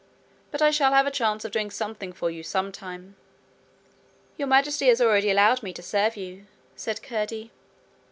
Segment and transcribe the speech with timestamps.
[0.49, 3.15] But I shall have a chance of doing something for you some time.'
[4.35, 7.51] 'Your Majesty has already allowed me to serve you,' said Curdie.